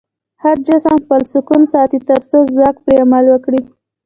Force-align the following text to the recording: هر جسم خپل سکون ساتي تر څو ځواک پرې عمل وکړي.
هر 0.43 0.57
جسم 0.67 0.95
خپل 1.03 1.21
سکون 1.33 1.61
ساتي 1.73 1.99
تر 2.09 2.21
څو 2.29 2.37
ځواک 2.53 2.75
پرې 2.85 2.97
عمل 3.05 3.25
وکړي. 3.29 3.61